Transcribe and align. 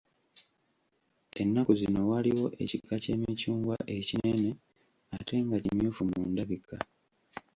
Ennaku 1.41 1.71
zino 1.79 1.99
waliwo 2.11 2.45
ekika 2.63 2.95
ky'emicungwa 3.03 3.75
ekinene 3.97 4.49
ate 5.17 5.35
nga 5.45 5.57
kimyufu 5.63 6.01
mu 6.09 6.19
ndabika. 6.31 6.77